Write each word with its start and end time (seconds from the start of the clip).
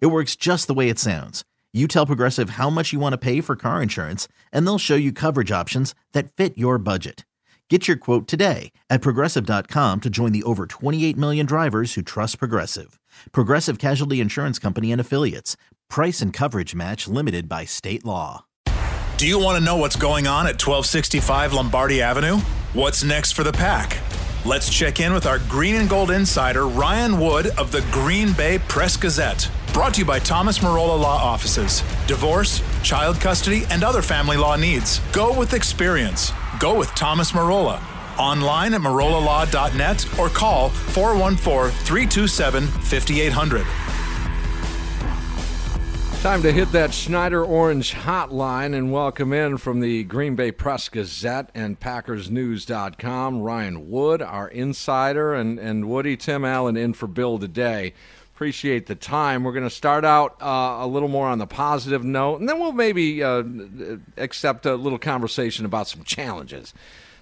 It 0.00 0.06
works 0.06 0.36
just 0.36 0.66
the 0.66 0.74
way 0.74 0.88
it 0.88 0.98
sounds. 0.98 1.44
You 1.72 1.88
tell 1.88 2.06
Progressive 2.06 2.50
how 2.50 2.70
much 2.70 2.92
you 2.92 3.00
want 3.00 3.12
to 3.12 3.18
pay 3.18 3.40
for 3.40 3.56
car 3.56 3.82
insurance, 3.82 4.28
and 4.52 4.66
they'll 4.66 4.78
show 4.78 4.94
you 4.94 5.12
coverage 5.12 5.50
options 5.50 5.94
that 6.12 6.32
fit 6.32 6.56
your 6.56 6.78
budget. 6.78 7.24
Get 7.70 7.88
your 7.88 7.96
quote 7.96 8.28
today 8.28 8.72
at 8.90 9.00
progressive.com 9.00 10.00
to 10.02 10.10
join 10.10 10.32
the 10.32 10.42
over 10.42 10.66
28 10.66 11.16
million 11.16 11.46
drivers 11.46 11.94
who 11.94 12.02
trust 12.02 12.38
Progressive. 12.38 13.00
Progressive 13.32 13.78
Casualty 13.78 14.20
Insurance 14.20 14.58
Company 14.58 14.92
and 14.92 15.00
Affiliates. 15.00 15.56
Price 15.88 16.20
and 16.20 16.30
coverage 16.30 16.74
match 16.74 17.08
limited 17.08 17.48
by 17.48 17.64
state 17.64 18.04
law. 18.04 18.44
Do 19.16 19.26
you 19.26 19.38
want 19.38 19.58
to 19.58 19.64
know 19.64 19.76
what's 19.76 19.96
going 19.96 20.26
on 20.26 20.46
at 20.46 20.60
1265 20.60 21.54
Lombardi 21.54 22.02
Avenue? 22.02 22.36
What's 22.74 23.02
next 23.02 23.32
for 23.32 23.44
the 23.44 23.52
pack? 23.52 23.98
Let's 24.46 24.68
check 24.68 25.00
in 25.00 25.14
with 25.14 25.24
our 25.24 25.38
green 25.38 25.76
and 25.76 25.88
gold 25.88 26.10
insider, 26.10 26.66
Ryan 26.68 27.18
Wood 27.18 27.46
of 27.56 27.72
the 27.72 27.80
Green 27.90 28.34
Bay 28.34 28.58
Press 28.58 28.94
Gazette. 28.94 29.50
Brought 29.72 29.94
to 29.94 30.00
you 30.00 30.04
by 30.04 30.18
Thomas 30.18 30.58
Marola 30.58 31.00
Law 31.00 31.16
Offices. 31.16 31.80
Divorce, 32.06 32.60
child 32.82 33.18
custody, 33.18 33.64
and 33.70 33.82
other 33.82 34.02
family 34.02 34.36
law 34.36 34.54
needs. 34.54 35.00
Go 35.12 35.32
with 35.36 35.54
experience. 35.54 36.30
Go 36.60 36.78
with 36.78 36.90
Thomas 36.90 37.32
Marola. 37.32 37.82
Online 38.18 38.74
at 38.74 38.82
marolalaw.net 38.82 40.18
or 40.18 40.28
call 40.28 40.68
414 40.68 41.70
327 41.86 42.66
5800. 42.66 43.66
Time 46.24 46.40
to 46.40 46.52
hit 46.52 46.72
that 46.72 46.94
Schneider 46.94 47.44
Orange 47.44 47.92
hotline 47.92 48.74
and 48.74 48.90
welcome 48.90 49.30
in 49.34 49.58
from 49.58 49.80
the 49.80 50.04
Green 50.04 50.34
Bay 50.36 50.52
Press 50.52 50.88
Gazette 50.88 51.50
and 51.54 51.78
PackersNews.com, 51.78 53.42
Ryan 53.42 53.90
Wood, 53.90 54.22
our 54.22 54.48
insider, 54.48 55.34
and, 55.34 55.58
and 55.58 55.86
Woody 55.86 56.16
Tim 56.16 56.46
Allen 56.46 56.78
in 56.78 56.94
for 56.94 57.06
Bill 57.06 57.38
today. 57.38 57.92
Appreciate 58.34 58.86
the 58.86 58.94
time. 58.94 59.44
We're 59.44 59.52
going 59.52 59.68
to 59.68 59.70
start 59.70 60.06
out 60.06 60.40
uh, 60.40 60.78
a 60.80 60.86
little 60.86 61.10
more 61.10 61.26
on 61.26 61.36
the 61.36 61.46
positive 61.46 62.02
note, 62.02 62.40
and 62.40 62.48
then 62.48 62.58
we'll 62.58 62.72
maybe 62.72 63.22
uh, 63.22 63.42
accept 64.16 64.64
a 64.64 64.76
little 64.76 64.98
conversation 64.98 65.66
about 65.66 65.88
some 65.88 66.04
challenges 66.04 66.72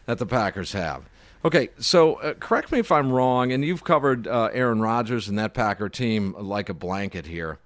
that 0.06 0.18
the 0.18 0.26
Packers 0.26 0.74
have. 0.74 1.02
Okay, 1.44 1.70
so 1.76 2.14
uh, 2.20 2.34
correct 2.34 2.70
me 2.70 2.78
if 2.78 2.92
I'm 2.92 3.10
wrong, 3.10 3.50
and 3.50 3.64
you've 3.64 3.82
covered 3.82 4.28
uh, 4.28 4.50
Aaron 4.52 4.80
Rodgers 4.80 5.26
and 5.26 5.36
that 5.40 5.54
Packer 5.54 5.88
team 5.88 6.36
like 6.38 6.68
a 6.68 6.74
blanket 6.74 7.26
here. 7.26 7.58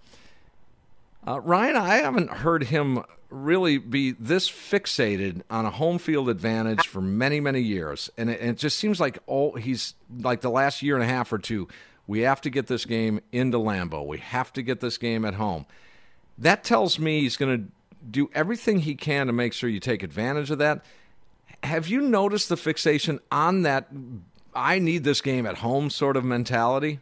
Uh, 1.27 1.41
Ryan, 1.41 1.77
I 1.77 1.97
haven't 1.97 2.31
heard 2.31 2.65
him 2.65 3.03
really 3.31 3.79
be 3.79 4.13
this 4.13 4.49
fixated 4.49 5.43
on 5.51 5.67
a 5.67 5.71
home 5.71 5.99
field 5.99 6.29
advantage 6.29 6.87
for 6.87 7.01
many, 7.01 7.41
many 7.41 7.61
years, 7.61 8.11
and 8.17 8.31
it, 8.31 8.41
it 8.41 8.59
just 8.59 8.79
seems 8.79 9.01
like 9.01 9.19
all 9.27 9.57
he's 9.57 9.95
like 10.21 10.41
the 10.41 10.51
last 10.51 10.83
year 10.83 10.95
and 10.95 11.03
a 11.03 11.09
half 11.09 11.33
or 11.33 11.39
two. 11.39 11.67
We 12.07 12.21
have 12.21 12.41
to 12.43 12.51
get 12.51 12.69
this 12.69 12.85
game 12.85 13.21
into 13.33 13.59
Lambeau. 13.59 14.07
We 14.07 14.19
have 14.19 14.53
to 14.53 14.63
get 14.63 14.81
this 14.81 14.97
game 14.97 15.25
at 15.25 15.35
home. 15.35 15.67
That 16.39 16.63
tells 16.63 17.01
me 17.01 17.23
he's 17.23 17.37
going 17.37 17.59
to 17.59 17.73
do 18.09 18.31
everything 18.33 18.81
he 18.81 18.95
can 18.95 19.27
to 19.27 19.33
make 19.33 19.53
sure 19.53 19.69
you 19.69 19.81
take 19.81 20.05
advantage 20.05 20.53
of 20.53 20.59
that. 20.59 20.85
Have 21.65 21.89
you 21.89 22.01
noticed 22.01 22.49
the 22.49 22.57
fixation 22.57 23.19
on 23.33 23.63
that? 23.63 23.89
I 24.55 24.79
need 24.79 25.03
this 25.03 25.21
game 25.21 25.47
at 25.47 25.57
home 25.57 25.91
sort 25.91 26.17
of 26.17 26.25
mentality. 26.25 27.01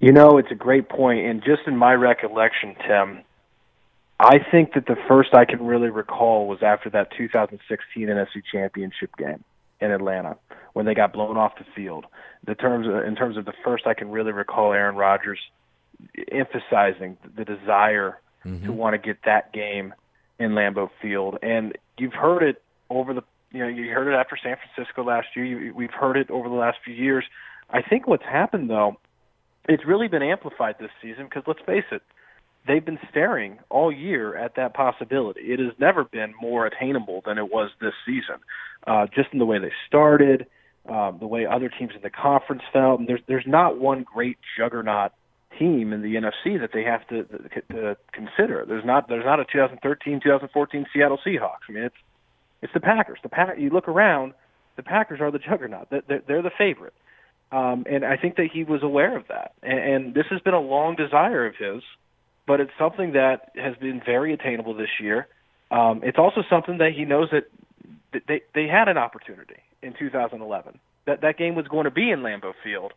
You 0.00 0.12
know, 0.12 0.38
it's 0.38 0.50
a 0.52 0.54
great 0.54 0.88
point, 0.88 1.26
and 1.26 1.42
just 1.42 1.62
in 1.66 1.76
my 1.76 1.92
recollection, 1.92 2.76
Tim, 2.86 3.22
I 4.20 4.38
think 4.50 4.74
that 4.74 4.86
the 4.86 4.96
first 5.08 5.34
I 5.34 5.44
can 5.44 5.64
really 5.64 5.90
recall 5.90 6.46
was 6.46 6.62
after 6.62 6.88
that 6.90 7.10
2016 7.16 8.06
NFC 8.06 8.42
Championship 8.50 9.16
game 9.16 9.44
in 9.80 9.90
Atlanta 9.90 10.36
when 10.72 10.86
they 10.86 10.94
got 10.94 11.12
blown 11.12 11.36
off 11.36 11.52
the 11.58 11.64
field. 11.74 12.06
The 12.44 12.54
terms 12.54 12.86
in 13.06 13.16
terms 13.16 13.36
of 13.36 13.44
the 13.44 13.52
first 13.64 13.86
I 13.86 13.94
can 13.94 14.10
really 14.10 14.32
recall 14.32 14.72
Aaron 14.72 14.96
Rodgers 14.96 15.38
emphasizing 16.30 17.16
the 17.36 17.44
desire 17.44 18.18
mm-hmm. 18.44 18.66
to 18.66 18.72
want 18.72 18.94
to 18.94 18.98
get 18.98 19.18
that 19.24 19.52
game 19.52 19.94
in 20.38 20.52
Lambeau 20.52 20.90
Field, 21.02 21.38
and 21.42 21.76
you've 21.96 22.12
heard 22.12 22.42
it 22.44 22.62
over 22.90 23.14
the 23.14 23.22
you 23.50 23.60
know 23.60 23.68
you 23.68 23.92
heard 23.92 24.12
it 24.12 24.16
after 24.16 24.36
San 24.40 24.56
Francisco 24.56 25.02
last 25.02 25.28
year. 25.34 25.44
You, 25.44 25.74
we've 25.74 25.90
heard 25.90 26.16
it 26.16 26.30
over 26.30 26.48
the 26.48 26.54
last 26.54 26.78
few 26.84 26.94
years. 26.94 27.24
I 27.70 27.82
think 27.82 28.06
what's 28.06 28.24
happened 28.24 28.70
though 28.70 28.98
it's 29.68 29.84
really 29.86 30.08
been 30.08 30.22
amplified 30.22 30.76
this 30.80 30.90
season 31.02 31.24
because 31.24 31.42
let's 31.46 31.60
face 31.66 31.84
it, 31.92 32.02
they've 32.66 32.84
been 32.84 32.98
staring 33.10 33.58
all 33.68 33.92
year 33.92 34.36
at 34.36 34.56
that 34.56 34.74
possibility. 34.74 35.40
It 35.40 35.60
has 35.60 35.72
never 35.78 36.04
been 36.04 36.34
more 36.40 36.66
attainable 36.66 37.22
than 37.24 37.38
it 37.38 37.52
was 37.52 37.70
this 37.80 37.94
season, 38.06 38.36
uh, 38.86 39.06
just 39.14 39.28
in 39.32 39.38
the 39.38 39.46
way 39.46 39.58
they 39.58 39.72
started, 39.86 40.46
um, 40.88 41.18
the 41.20 41.26
way 41.26 41.46
other 41.46 41.68
teams 41.68 41.92
in 41.94 42.02
the 42.02 42.10
conference 42.10 42.62
felt. 42.72 43.00
And 43.00 43.08
there's 43.08 43.20
there's 43.28 43.46
not 43.46 43.78
one 43.78 44.04
great 44.04 44.38
juggernaut 44.56 45.12
team 45.58 45.92
in 45.92 46.02
the 46.02 46.14
NFC 46.14 46.60
that 46.60 46.70
they 46.72 46.84
have 46.84 47.06
to, 47.08 47.24
to 47.72 47.96
consider. 48.12 48.64
There's 48.66 48.84
not 48.84 49.08
there's 49.08 49.24
not 49.24 49.40
a 49.40 49.44
2013 49.44 50.20
2014 50.22 50.86
Seattle 50.92 51.18
Seahawks. 51.26 51.68
I 51.68 51.72
mean 51.72 51.84
it's 51.84 51.96
it's 52.62 52.72
the 52.72 52.80
Packers. 52.80 53.18
The 53.22 53.28
Pack 53.28 53.58
you 53.58 53.70
look 53.70 53.88
around, 53.88 54.32
the 54.76 54.82
Packers 54.82 55.20
are 55.20 55.30
the 55.30 55.38
juggernaut. 55.38 55.88
They're, 55.90 56.22
they're 56.26 56.42
the 56.42 56.50
favorite. 56.56 56.94
Um, 57.50 57.84
and 57.90 58.04
I 58.04 58.16
think 58.16 58.36
that 58.36 58.48
he 58.52 58.64
was 58.64 58.82
aware 58.82 59.16
of 59.16 59.28
that. 59.28 59.52
And, 59.62 59.78
and 59.78 60.14
this 60.14 60.26
has 60.30 60.40
been 60.40 60.54
a 60.54 60.60
long 60.60 60.96
desire 60.96 61.46
of 61.46 61.54
his, 61.56 61.82
but 62.46 62.60
it's 62.60 62.72
something 62.78 63.12
that 63.12 63.52
has 63.56 63.74
been 63.76 64.02
very 64.04 64.32
attainable 64.32 64.74
this 64.74 65.00
year. 65.00 65.26
Um, 65.70 66.00
it's 66.02 66.18
also 66.18 66.42
something 66.48 66.78
that 66.78 66.92
he 66.92 67.04
knows 67.04 67.28
that 67.30 67.44
they 68.26 68.42
they 68.54 68.66
had 68.66 68.88
an 68.88 68.96
opportunity 68.96 69.60
in 69.82 69.94
2011. 69.98 70.78
That 71.06 71.20
that 71.20 71.36
game 71.36 71.54
was 71.54 71.68
going 71.68 71.84
to 71.84 71.90
be 71.90 72.10
in 72.10 72.20
Lambeau 72.20 72.52
Field, 72.64 72.92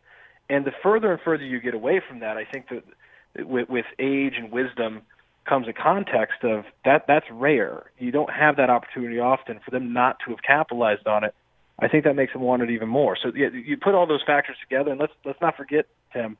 and 0.48 0.64
the 0.64 0.72
further 0.82 1.12
and 1.12 1.20
further 1.20 1.44
you 1.44 1.60
get 1.60 1.74
away 1.74 2.00
from 2.06 2.20
that, 2.20 2.36
I 2.36 2.44
think 2.44 2.68
that 2.68 3.46
with, 3.46 3.68
with 3.68 3.86
age 3.98 4.34
and 4.38 4.50
wisdom 4.50 5.02
comes 5.46 5.66
a 5.68 5.72
context 5.72 6.44
of 6.44 6.64
that 6.84 7.04
that's 7.08 7.26
rare. 7.30 7.90
You 7.98 8.10
don't 8.10 8.30
have 8.30 8.56
that 8.56 8.70
opportunity 8.70 9.18
often. 9.18 9.60
For 9.64 9.70
them 9.70 9.92
not 9.92 10.18
to 10.24 10.30
have 10.30 10.42
capitalized 10.42 11.06
on 11.06 11.24
it 11.24 11.34
I 11.78 11.88
think 11.88 12.04
that 12.04 12.14
makes 12.14 12.32
him 12.32 12.42
want 12.42 12.62
it 12.62 12.70
even 12.70 12.88
more. 12.88 13.16
So 13.20 13.32
yeah, 13.34 13.48
you 13.52 13.76
put 13.76 13.94
all 13.94 14.06
those 14.06 14.22
factors 14.24 14.56
together, 14.60 14.90
and 14.90 15.00
let's 15.00 15.12
let's 15.24 15.40
not 15.40 15.56
forget 15.56 15.86
Tim. 16.12 16.36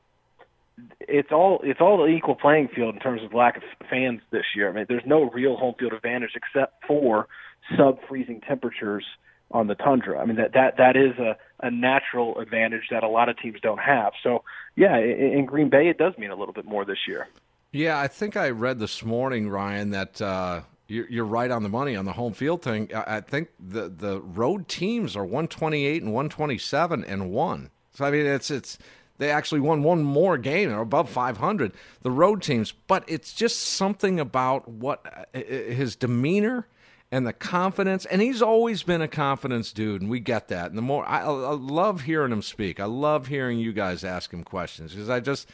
It's 1.01 1.33
all 1.33 1.61
it's 1.63 1.81
all 1.81 1.99
the 1.99 2.07
equal 2.07 2.35
playing 2.35 2.69
field 2.69 2.95
in 2.95 3.01
terms 3.01 3.23
of 3.23 3.35
lack 3.35 3.57
of 3.57 3.63
fans 3.91 4.21
this 4.31 4.45
year. 4.55 4.69
I 4.69 4.73
mean, 4.73 4.87
there's 4.89 5.07
no 5.07 5.31
real 5.31 5.57
home 5.57 5.75
field 5.79 5.93
advantage 5.93 6.33
except 6.35 6.85
for 6.87 7.29
sub 7.77 7.99
freezing 8.09 8.41
temperatures 8.41 9.05
on 9.51 9.67
the 9.67 9.75
tundra. 9.75 10.19
I 10.19 10.25
mean 10.25 10.37
that 10.37 10.53
that 10.55 10.77
that 10.79 10.97
is 10.97 11.19
a 11.19 11.37
a 11.61 11.71
natural 11.71 12.39
advantage 12.39 12.89
that 12.91 13.03
a 13.03 13.09
lot 13.09 13.29
of 13.29 13.39
teams 13.39 13.61
don't 13.61 13.81
have. 13.81 14.13
So 14.23 14.45
yeah, 14.77 14.99
in, 14.99 15.39
in 15.39 15.47
Green 15.47 15.69
Bay, 15.69 15.89
it 15.89 15.99
does 15.99 16.17
mean 16.19 16.31
a 16.31 16.37
little 16.37 16.55
bit 16.55 16.65
more 16.65 16.85
this 16.85 17.07
year. 17.07 17.29
Yeah, 17.71 17.99
I 17.99 18.09
think 18.09 18.37
I 18.37 18.51
read 18.51 18.79
this 18.79 19.03
morning, 19.03 19.49
Ryan, 19.49 19.91
that 19.91 20.21
uh, 20.21 20.63
you're 20.93 21.25
right 21.25 21.51
on 21.51 21.63
the 21.63 21.69
money 21.69 21.97
on 21.97 22.05
the 22.05 22.13
home 22.13 22.33
field 22.33 22.63
thing. 22.63 22.91
I 22.95 23.21
think 23.21 23.49
the 23.59 23.89
the 23.89 24.21
road 24.21 24.69
teams 24.69 25.17
are 25.17 25.25
128 25.25 26.03
and 26.03 26.13
127 26.13 27.05
and 27.05 27.31
one. 27.31 27.71
So 27.95 28.05
I 28.05 28.11
mean, 28.11 28.27
it's 28.27 28.51
it's 28.51 28.79
they 29.19 29.31
actually 29.31 29.61
won 29.61 29.83
one 29.83 30.03
more 30.03 30.37
game. 30.37 30.69
They're 30.69 30.81
above 30.81 31.09
500. 31.09 31.73
The 32.03 32.11
road 32.11 32.43
teams, 32.43 32.73
but 32.73 33.05
it's 33.07 33.33
just 33.33 33.61
something 33.61 34.19
about 34.19 34.69
what 34.69 35.29
uh, 35.35 35.39
his 35.39 35.97
demeanor 35.97 36.67
and 37.11 37.27
the 37.27 37.33
confidence. 37.33 38.05
And 38.07 38.21
he's 38.21 38.43
always 38.43 38.83
been 38.83 39.03
a 39.03 39.09
confidence 39.09 39.73
dude, 39.73 40.03
and 40.03 40.11
we 40.11 40.21
get 40.21 40.49
that. 40.49 40.71
And 40.71 40.79
the 40.79 40.83
more 40.83 41.07
I, 41.07 41.23
I 41.23 41.53
love 41.53 42.03
hearing 42.03 42.33
him 42.33 42.43
speak, 42.43 42.81
I 42.81 42.87
love 42.87 43.29
hearing 43.29 43.59
you 43.59 43.73
guys 43.73 44.03
ask 44.03 44.33
him 44.33 44.45
questions 44.45 44.93
because 44.93 45.11
I 45.11 45.21
just 45.21 45.49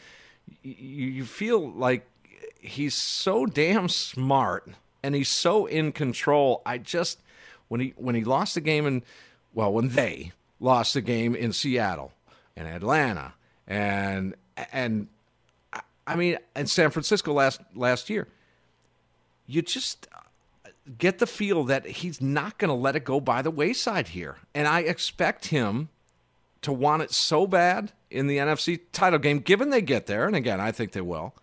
you 0.62 1.24
feel 1.24 1.70
like 1.70 2.06
he's 2.60 2.94
so 2.94 3.44
damn 3.44 3.88
smart 3.88 4.68
and 5.02 5.14
he's 5.14 5.28
so 5.28 5.66
in 5.66 5.92
control. 5.92 6.62
I 6.66 6.78
just 6.78 7.20
when 7.68 7.80
he 7.80 7.94
when 7.96 8.14
he 8.14 8.24
lost 8.24 8.54
the 8.54 8.60
game 8.60 8.86
in 8.86 9.02
well 9.54 9.72
when 9.72 9.90
they 9.90 10.32
lost 10.60 10.94
the 10.94 11.00
game 11.00 11.34
in 11.34 11.52
Seattle 11.52 12.12
and 12.56 12.66
Atlanta 12.66 13.34
and 13.66 14.34
and 14.72 15.08
I 16.06 16.16
mean 16.16 16.38
and 16.54 16.68
San 16.68 16.90
Francisco 16.90 17.32
last 17.32 17.60
last 17.74 18.10
year, 18.10 18.28
you 19.46 19.62
just 19.62 20.08
uh, 20.14 20.70
get 20.98 21.18
the 21.18 21.26
feel 21.26 21.64
that 21.64 21.86
he's 21.86 22.20
not 22.20 22.58
going 22.58 22.70
to 22.70 22.74
let 22.74 22.96
it 22.96 23.04
go 23.04 23.20
by 23.20 23.42
the 23.42 23.50
wayside 23.50 24.08
here, 24.08 24.38
and 24.54 24.66
I 24.66 24.80
expect 24.80 25.46
him 25.46 25.90
to 26.62 26.72
want 26.72 27.02
it 27.02 27.12
so 27.12 27.46
bad 27.46 27.92
in 28.10 28.26
the 28.26 28.38
NFC 28.38 28.80
title 28.90 29.18
game, 29.18 29.38
given 29.38 29.70
they 29.70 29.82
get 29.82 30.06
there, 30.06 30.26
and 30.26 30.34
again 30.34 30.60
I 30.60 30.72
think 30.72 30.92
they 30.92 31.00
will. 31.00 31.34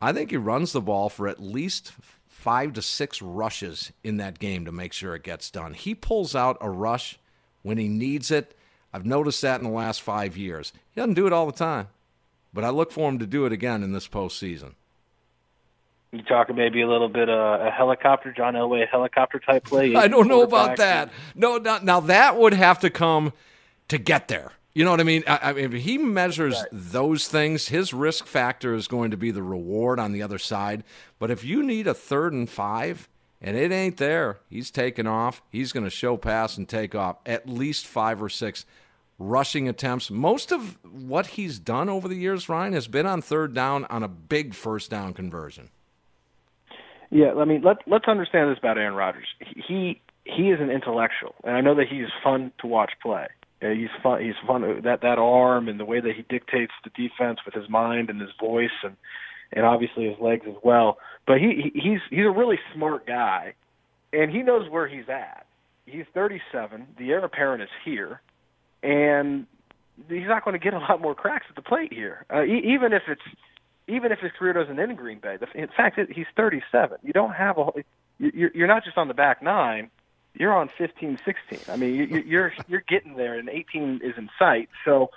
I 0.00 0.12
think 0.12 0.30
he 0.30 0.36
runs 0.36 0.72
the 0.72 0.80
ball 0.80 1.08
for 1.08 1.28
at 1.28 1.40
least 1.40 1.92
five 2.42 2.72
to 2.72 2.82
six 2.82 3.22
rushes 3.22 3.92
in 4.02 4.16
that 4.16 4.40
game 4.40 4.64
to 4.64 4.72
make 4.72 4.92
sure 4.92 5.14
it 5.14 5.22
gets 5.22 5.48
done. 5.48 5.74
He 5.74 5.94
pulls 5.94 6.34
out 6.34 6.58
a 6.60 6.68
rush 6.68 7.16
when 7.62 7.78
he 7.78 7.86
needs 7.86 8.32
it. 8.32 8.56
I've 8.92 9.06
noticed 9.06 9.42
that 9.42 9.60
in 9.60 9.66
the 9.66 9.72
last 9.72 10.02
five 10.02 10.36
years. 10.36 10.72
He 10.90 11.00
doesn't 11.00 11.14
do 11.14 11.28
it 11.28 11.32
all 11.32 11.46
the 11.46 11.52
time, 11.52 11.86
but 12.52 12.64
I 12.64 12.70
look 12.70 12.90
for 12.90 13.08
him 13.08 13.20
to 13.20 13.26
do 13.26 13.46
it 13.46 13.52
again 13.52 13.84
in 13.84 13.92
this 13.92 14.08
postseason. 14.08 14.72
You 16.10 16.22
talking 16.22 16.56
maybe 16.56 16.82
a 16.82 16.88
little 16.88 17.08
bit 17.08 17.28
uh, 17.28 17.58
a 17.60 17.70
helicopter, 17.70 18.32
John 18.36 18.54
Elway 18.54 18.88
helicopter 18.88 19.38
type 19.38 19.64
play? 19.64 19.94
I 19.94 20.08
don't 20.08 20.26
know 20.26 20.42
about 20.42 20.78
that. 20.78 21.12
No, 21.36 21.58
now, 21.58 21.78
now 21.78 22.00
that 22.00 22.36
would 22.36 22.54
have 22.54 22.80
to 22.80 22.90
come 22.90 23.32
to 23.86 23.98
get 23.98 24.26
there. 24.26 24.50
You 24.74 24.84
know 24.84 24.90
what 24.90 25.00
I 25.00 25.04
mean? 25.04 25.22
I, 25.26 25.38
I 25.42 25.52
mean, 25.52 25.72
if 25.72 25.82
he 25.82 25.98
measures 25.98 26.54
right. 26.54 26.68
those 26.72 27.28
things, 27.28 27.68
his 27.68 27.92
risk 27.92 28.26
factor 28.26 28.74
is 28.74 28.88
going 28.88 29.10
to 29.10 29.16
be 29.16 29.30
the 29.30 29.42
reward 29.42 29.98
on 29.98 30.12
the 30.12 30.22
other 30.22 30.38
side. 30.38 30.82
But 31.18 31.30
if 31.30 31.44
you 31.44 31.62
need 31.62 31.86
a 31.86 31.94
third 31.94 32.32
and 32.32 32.48
five 32.48 33.08
and 33.40 33.56
it 33.56 33.70
ain't 33.70 33.98
there, 33.98 34.38
he's 34.48 34.70
taking 34.70 35.06
off. 35.06 35.42
He's 35.50 35.72
going 35.72 35.84
to 35.84 35.90
show 35.90 36.16
pass 36.16 36.56
and 36.56 36.66
take 36.66 36.94
off 36.94 37.16
at 37.26 37.48
least 37.48 37.86
five 37.86 38.22
or 38.22 38.30
six 38.30 38.64
rushing 39.18 39.68
attempts. 39.68 40.10
Most 40.10 40.52
of 40.52 40.78
what 40.84 41.28
he's 41.28 41.58
done 41.58 41.88
over 41.88 42.08
the 42.08 42.16
years, 42.16 42.48
Ryan, 42.48 42.72
has 42.72 42.88
been 42.88 43.06
on 43.06 43.20
third 43.20 43.54
down 43.54 43.84
on 43.86 44.02
a 44.02 44.08
big 44.08 44.54
first 44.54 44.90
down 44.90 45.12
conversion. 45.12 45.70
Yeah, 47.10 47.34
I 47.34 47.44
mean, 47.44 47.60
let 47.60 47.76
let's 47.86 48.08
understand 48.08 48.50
this 48.50 48.58
about 48.58 48.78
Aaron 48.78 48.94
Rodgers. 48.94 49.26
He 49.40 50.00
he 50.24 50.50
is 50.50 50.60
an 50.60 50.70
intellectual, 50.70 51.34
and 51.44 51.54
I 51.54 51.60
know 51.60 51.74
that 51.74 51.88
he 51.88 51.96
is 51.96 52.10
fun 52.24 52.52
to 52.60 52.66
watch 52.66 52.92
play. 53.02 53.26
He's 53.70 53.88
fun. 54.02 54.22
He's 54.22 54.34
fun. 54.46 54.62
That 54.82 55.02
that 55.02 55.18
arm 55.18 55.68
and 55.68 55.78
the 55.78 55.84
way 55.84 56.00
that 56.00 56.12
he 56.16 56.22
dictates 56.28 56.72
the 56.84 56.90
defense 56.90 57.38
with 57.44 57.54
his 57.54 57.68
mind 57.68 58.10
and 58.10 58.20
his 58.20 58.30
voice, 58.40 58.70
and 58.82 58.96
and 59.52 59.64
obviously 59.64 60.04
his 60.08 60.18
legs 60.20 60.44
as 60.48 60.56
well. 60.62 60.98
But 61.26 61.38
he 61.38 61.70
he's 61.74 62.00
he's 62.10 62.26
a 62.26 62.30
really 62.30 62.58
smart 62.74 63.06
guy, 63.06 63.54
and 64.12 64.30
he 64.30 64.42
knows 64.42 64.68
where 64.70 64.88
he's 64.88 65.08
at. 65.08 65.46
He's 65.86 66.04
37. 66.14 66.86
The 66.98 67.10
heir 67.10 67.24
apparent 67.24 67.62
is 67.62 67.68
here, 67.84 68.20
and 68.82 69.46
he's 70.08 70.26
not 70.26 70.44
going 70.44 70.58
to 70.58 70.62
get 70.62 70.74
a 70.74 70.78
lot 70.78 71.00
more 71.00 71.14
cracks 71.14 71.46
at 71.48 71.56
the 71.56 71.62
plate 71.62 71.92
here. 71.92 72.24
Uh, 72.32 72.44
even 72.44 72.92
if 72.92 73.02
it's 73.08 73.22
even 73.88 74.12
if 74.12 74.20
his 74.20 74.30
career 74.38 74.52
doesn't 74.52 74.78
end 74.78 74.90
in 74.90 74.96
Green 74.96 75.18
Bay. 75.20 75.36
In 75.54 75.68
fact, 75.76 75.98
he's 76.10 76.26
37. 76.36 76.98
You 77.02 77.12
don't 77.12 77.32
have 77.32 77.58
a 77.58 77.66
you're 78.18 78.50
you're 78.54 78.68
not 78.68 78.84
just 78.84 78.96
on 78.96 79.08
the 79.08 79.14
back 79.14 79.42
nine. 79.42 79.90
You're 80.34 80.52
on 80.52 80.70
15, 80.78 81.18
16. 81.24 81.60
I 81.68 81.76
mean, 81.76 81.94
you, 81.94 82.22
you're 82.26 82.52
you're 82.66 82.84
getting 82.88 83.16
there, 83.16 83.38
and 83.38 83.48
18 83.48 84.00
is 84.02 84.14
in 84.16 84.30
sight. 84.38 84.70
So, 84.84 85.10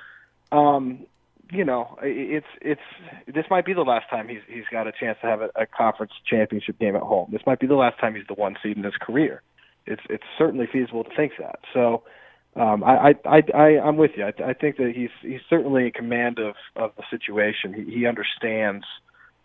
um, 0.52 1.06
you 1.52 1.64
know, 1.64 1.98
it's 2.02 2.48
it's 2.62 2.82
this 3.28 3.46
might 3.50 3.66
be 3.66 3.74
the 3.74 3.84
last 3.84 4.10
time 4.10 4.28
he's 4.28 4.42
he's 4.48 4.66
got 4.72 4.88
a 4.88 4.92
chance 4.92 5.18
to 5.22 5.28
have 5.28 5.42
a, 5.42 5.50
a 5.56 5.66
conference 5.66 6.12
championship 6.26 6.80
game 6.80 6.96
at 6.96 7.02
home. 7.02 7.30
This 7.32 7.42
might 7.46 7.60
be 7.60 7.68
the 7.68 7.76
last 7.76 8.00
time 8.00 8.16
he's 8.16 8.28
the 8.28 8.34
one 8.34 8.56
seed 8.62 8.78
in 8.78 8.84
his 8.84 8.96
career. 9.00 9.42
It's 9.86 10.02
it's 10.10 10.24
certainly 10.38 10.68
feasible 10.72 11.04
to 11.04 11.16
think 11.16 11.34
that. 11.40 11.60
So, 11.74 12.04
um, 12.56 12.84
I, 12.84 13.16
I, 13.26 13.44
I, 13.54 13.66
I'm 13.80 13.98
with 13.98 14.12
you. 14.18 14.26
I, 14.26 14.34
I 14.50 14.54
think 14.54 14.78
that 14.78 14.94
he's 14.96 15.12
he's 15.22 15.42
certainly 15.50 15.86
in 15.86 15.92
command 15.92 16.40
of 16.40 16.56
of 16.76 16.92
the 16.98 17.04
situation. 17.10 17.74
He, 17.74 18.00
he 18.00 18.06
understands 18.06 18.86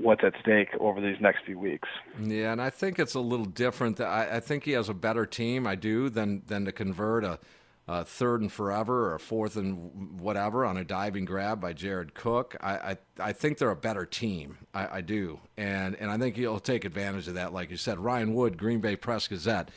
what's 0.01 0.25
at 0.25 0.35
stake 0.41 0.69
over 0.81 1.01
these 1.01 1.21
next 1.21 1.45
few 1.45 1.59
weeks. 1.59 1.89
Yeah, 2.21 2.53
and 2.53 2.61
I 2.61 2.71
think 2.71 2.99
it's 2.99 3.15
a 3.15 3.21
little 3.21 3.47
different. 3.47 4.01
I, 4.01 4.37
I 4.37 4.41
think 4.41 4.65
he 4.65 4.73
has 4.73 4.89
a 4.89 4.95
better 4.95 5.27
team. 5.27 5.67
I 5.67 5.75
do 5.75 6.09
than 6.09 6.43
than 6.47 6.65
to 6.65 6.73
convert 6.73 7.25
a, 7.25 7.39
a 7.87 8.05
third 8.05 8.41
and 8.41 8.51
forever 8.51 9.11
or 9.11 9.15
a 9.15 9.21
fourth 9.21 9.57
and 9.57 10.21
whatever 10.21 10.65
on 10.65 10.77
a 10.77 10.85
diving 10.85 11.25
grab 11.25 11.61
by 11.61 11.73
Jared 11.73 12.15
Cook. 12.15 12.57
I 12.61 12.75
I, 12.75 12.97
I 13.19 13.33
think 13.33 13.59
they're 13.59 13.71
a 13.71 13.77
better 13.77 14.07
team. 14.07 14.59
I, 14.75 14.99
I 14.99 15.01
do, 15.01 15.41
and 15.57 15.95
and 15.97 16.11
I 16.11 16.19
think 16.19 16.37
he'll 16.37 16.61
take 16.61 16.85
advantage 16.85 17.29
of 17.29 17.35
that. 17.35 17.53
Like 17.53 17.71
you 17.71 17.77
said, 17.77 17.99
Ryan 17.99 18.35
Wood, 18.35 18.57
Green 18.57 18.81
Bay 18.81 18.97
Press 18.97 19.29
Gazette 19.29 19.71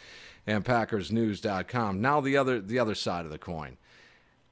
and 0.45 0.63
PackersNews.com. 0.65 2.01
Now 2.01 2.21
the 2.21 2.37
other 2.37 2.59
the 2.59 2.79
other 2.79 2.95
side 2.95 3.25
of 3.25 3.31
the 3.31 3.37
coin. 3.37 3.77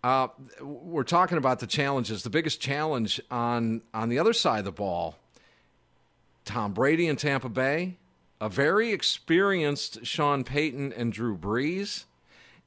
Uh, 0.03 0.29
we're 0.62 1.03
talking 1.03 1.38
about 1.38 1.59
the 1.59 1.68
challenges. 1.68 2.23
The 2.23 2.29
biggest 2.29 2.59
challenge 2.59 3.21
on 3.29 3.81
on 3.94 4.09
the 4.09 4.18
other 4.19 4.33
side 4.33 4.59
of 4.59 4.65
the 4.65 4.71
ball, 4.71 5.18
Tom 6.51 6.74
Brady 6.74 7.07
in 7.07 7.15
Tampa 7.15 7.48
Bay, 7.48 7.95
a 8.42 8.50
very 8.50 8.92
experienced 8.92 10.06
Sean 10.06 10.44
Payton 10.44 10.92
and 10.92 11.13
Drew 11.13 11.38
Brees, 11.38 12.03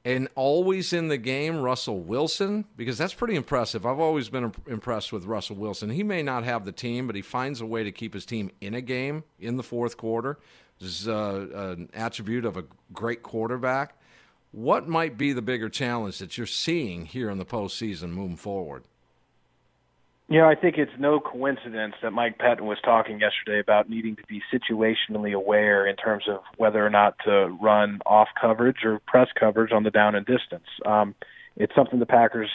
and 0.03 0.27
always 0.33 0.91
in 0.91 1.07
the 1.07 1.19
game 1.19 1.61
Russell 1.61 1.99
Wilson 1.99 2.65
because 2.75 2.97
that's 2.97 3.13
pretty 3.13 3.35
impressive. 3.35 3.85
I've 3.85 3.99
always 3.99 4.27
been 4.27 4.51
impressed 4.65 5.13
with 5.13 5.25
Russell 5.25 5.57
Wilson. 5.57 5.91
He 5.91 6.01
may 6.01 6.23
not 6.23 6.43
have 6.43 6.65
the 6.65 6.71
team, 6.71 7.05
but 7.05 7.15
he 7.15 7.21
finds 7.21 7.61
a 7.61 7.65
way 7.67 7.83
to 7.83 7.91
keep 7.91 8.15
his 8.15 8.25
team 8.25 8.49
in 8.59 8.73
a 8.73 8.81
game 8.81 9.23
in 9.39 9.55
the 9.55 9.63
fourth 9.63 9.97
quarter 9.97 10.39
This 10.79 11.01
is 11.01 11.07
uh, 11.07 11.45
an 11.53 11.89
attribute 11.93 12.45
of 12.45 12.57
a 12.57 12.65
great 12.91 13.21
quarterback. 13.21 13.99
What 14.51 14.87
might 14.87 15.15
be 15.15 15.31
the 15.31 15.43
bigger 15.43 15.69
challenge 15.69 16.17
that 16.17 16.39
you're 16.39 16.47
seeing 16.47 17.05
here 17.05 17.29
in 17.29 17.37
the 17.37 17.45
postseason 17.45 18.09
moving 18.09 18.37
forward? 18.37 18.83
You 20.27 20.39
know, 20.39 20.49
I 20.49 20.55
think 20.55 20.77
it's 20.77 20.91
no 20.97 21.19
coincidence 21.19 21.93
that 22.01 22.11
Mike 22.11 22.39
Pettine 22.39 22.65
was 22.65 22.79
talking 22.83 23.19
yesterday 23.19 23.59
about 23.59 23.89
needing 23.89 24.15
to 24.15 24.23
be 24.27 24.41
situationally 24.51 25.33
aware 25.33 25.85
in 25.85 25.95
terms 25.95 26.23
of 26.27 26.39
whether 26.57 26.83
or 26.83 26.89
not 26.89 27.15
to 27.25 27.55
run 27.61 28.01
off 28.07 28.29
coverage 28.39 28.83
or 28.83 28.99
press 29.05 29.27
coverage 29.39 29.71
on 29.71 29.83
the 29.83 29.91
down 29.91 30.15
and 30.15 30.25
distance. 30.25 30.65
Um, 30.83 31.13
it's 31.55 31.75
something 31.75 31.99
the 31.99 32.07
Packers, 32.07 32.49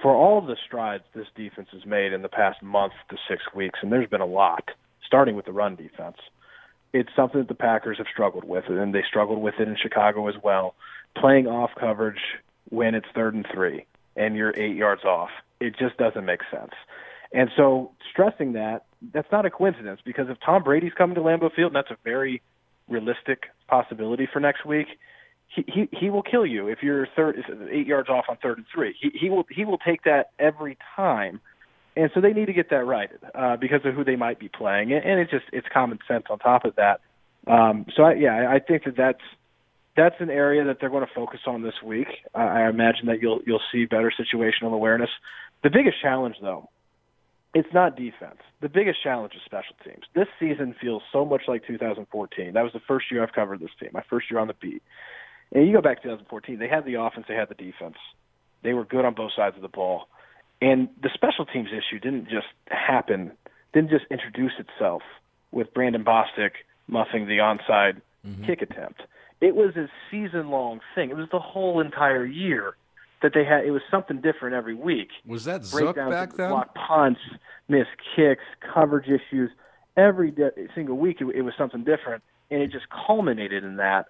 for 0.00 0.14
all 0.14 0.40
the 0.40 0.56
strides 0.66 1.04
this 1.14 1.26
defense 1.36 1.68
has 1.72 1.84
made 1.84 2.14
in 2.14 2.22
the 2.22 2.30
past 2.30 2.62
month 2.62 2.94
to 3.10 3.16
six 3.28 3.42
weeks, 3.54 3.78
and 3.82 3.92
there's 3.92 4.08
been 4.08 4.22
a 4.22 4.26
lot, 4.26 4.70
starting 5.06 5.36
with 5.36 5.44
the 5.44 5.52
run 5.52 5.76
defense 5.76 6.16
it's 6.92 7.10
something 7.14 7.40
that 7.40 7.48
the 7.48 7.54
Packers 7.54 7.98
have 7.98 8.06
struggled 8.10 8.44
with, 8.44 8.64
and 8.68 8.94
they 8.94 9.02
struggled 9.06 9.40
with 9.40 9.54
it 9.58 9.68
in 9.68 9.76
Chicago 9.76 10.28
as 10.28 10.34
well. 10.42 10.74
Playing 11.16 11.46
off 11.46 11.70
coverage 11.78 12.20
when 12.70 12.94
it's 12.94 13.06
third 13.14 13.34
and 13.34 13.46
three 13.52 13.86
and 14.16 14.34
you're 14.34 14.54
eight 14.56 14.76
yards 14.76 15.04
off, 15.04 15.28
it 15.60 15.74
just 15.78 15.96
doesn't 15.96 16.24
make 16.24 16.40
sense. 16.50 16.72
And 17.32 17.50
so 17.56 17.92
stressing 18.12 18.52
that, 18.52 18.84
that's 19.12 19.30
not 19.32 19.46
a 19.46 19.50
coincidence 19.50 20.00
because 20.04 20.26
if 20.28 20.38
Tom 20.44 20.62
Brady's 20.62 20.92
coming 20.96 21.16
to 21.16 21.20
Lambeau 21.20 21.52
Field, 21.54 21.74
and 21.74 21.76
that's 21.76 21.90
a 21.90 21.98
very 22.04 22.42
realistic 22.88 23.44
possibility 23.68 24.28
for 24.32 24.40
next 24.40 24.64
week, 24.64 24.86
he 25.48 25.64
he, 25.66 25.88
he 25.92 26.10
will 26.10 26.22
kill 26.22 26.46
you 26.46 26.68
if 26.68 26.78
you're 26.82 27.06
third 27.16 27.36
eight 27.70 27.86
yards 27.86 28.08
off 28.08 28.24
on 28.28 28.36
third 28.42 28.58
and 28.58 28.66
three. 28.72 28.94
He 29.00 29.10
he 29.18 29.30
will 29.30 29.44
he 29.50 29.64
will 29.64 29.78
take 29.78 30.04
that 30.04 30.30
every 30.38 30.76
time 30.94 31.40
and 31.96 32.10
so 32.14 32.20
they 32.20 32.32
need 32.32 32.46
to 32.46 32.52
get 32.52 32.70
that 32.70 32.84
right 32.84 33.08
uh, 33.34 33.56
because 33.56 33.80
of 33.84 33.94
who 33.94 34.04
they 34.04 34.16
might 34.16 34.38
be 34.38 34.48
playing, 34.48 34.92
and 34.92 35.18
it's 35.18 35.30
just 35.30 35.46
it's 35.52 35.66
common 35.72 35.98
sense 36.06 36.24
on 36.28 36.38
top 36.38 36.64
of 36.64 36.76
that. 36.76 37.00
Um, 37.46 37.86
so 37.96 38.02
I, 38.02 38.14
yeah, 38.14 38.50
I 38.50 38.58
think 38.58 38.84
that 38.84 38.96
that's 38.96 39.22
that's 39.96 40.16
an 40.20 40.28
area 40.28 40.64
that 40.64 40.76
they're 40.78 40.90
going 40.90 41.06
to 41.06 41.14
focus 41.14 41.40
on 41.46 41.62
this 41.62 41.74
week. 41.82 42.08
I, 42.34 42.42
I 42.64 42.68
imagine 42.68 43.06
that 43.06 43.22
you'll 43.22 43.40
you'll 43.46 43.62
see 43.72 43.86
better 43.86 44.12
situational 44.12 44.74
awareness. 44.74 45.08
The 45.62 45.70
biggest 45.70 46.00
challenge, 46.00 46.36
though, 46.40 46.68
it's 47.54 47.72
not 47.72 47.96
defense. 47.96 48.38
The 48.60 48.68
biggest 48.68 49.02
challenge 49.02 49.32
is 49.34 49.40
special 49.44 49.76
teams. 49.82 50.04
This 50.14 50.26
season 50.38 50.74
feels 50.80 51.02
so 51.12 51.24
much 51.24 51.42
like 51.48 51.66
2014. 51.66 52.52
That 52.52 52.62
was 52.62 52.72
the 52.72 52.80
first 52.86 53.10
year 53.10 53.22
I've 53.22 53.32
covered 53.32 53.60
this 53.60 53.70
team. 53.80 53.90
My 53.92 54.02
first 54.10 54.30
year 54.30 54.38
on 54.38 54.46
the 54.46 54.54
beat. 54.60 54.82
And 55.52 55.66
you 55.66 55.72
go 55.72 55.80
back 55.80 55.98
to 55.98 56.08
2014, 56.08 56.58
they 56.58 56.68
had 56.68 56.84
the 56.84 57.00
offense, 57.00 57.26
they 57.28 57.34
had 57.34 57.48
the 57.48 57.54
defense. 57.54 57.96
They 58.62 58.74
were 58.74 58.84
good 58.84 59.04
on 59.04 59.14
both 59.14 59.32
sides 59.34 59.56
of 59.56 59.62
the 59.62 59.68
ball. 59.68 60.08
And 60.60 60.88
the 61.02 61.10
special 61.14 61.46
teams 61.46 61.68
issue 61.68 61.98
didn't 61.98 62.24
just 62.24 62.48
happen, 62.68 63.32
didn't 63.72 63.90
just 63.90 64.04
introduce 64.10 64.52
itself 64.58 65.02
with 65.50 65.72
Brandon 65.72 66.04
Bostick 66.04 66.52
muffing 66.88 67.26
the 67.26 67.38
onside 67.38 68.00
mm-hmm. 68.26 68.44
kick 68.44 68.62
attempt. 68.62 69.02
It 69.40 69.54
was 69.54 69.76
a 69.76 69.88
season 70.10 70.50
long 70.50 70.80
thing. 70.94 71.10
It 71.10 71.16
was 71.16 71.28
the 71.30 71.38
whole 71.38 71.80
entire 71.80 72.24
year 72.24 72.74
that 73.22 73.32
they 73.34 73.44
had. 73.44 73.64
It 73.64 73.70
was 73.70 73.82
something 73.90 74.20
different 74.20 74.54
every 74.54 74.74
week. 74.74 75.08
Was 75.26 75.44
that 75.44 75.64
Zook 75.64 75.96
back 75.96 76.34
then? 76.34 76.50
Block 76.50 76.74
punts, 76.74 77.20
missed 77.68 77.90
kicks, 78.14 78.44
coverage 78.74 79.08
issues. 79.08 79.50
Every 79.96 80.30
de- 80.30 80.52
single 80.74 80.96
week, 80.96 81.20
it, 81.20 81.26
it 81.34 81.42
was 81.42 81.54
something 81.56 81.84
different, 81.84 82.22
and 82.50 82.60
it 82.60 82.70
just 82.70 82.86
culminated 83.06 83.64
in 83.64 83.76
that. 83.76 84.06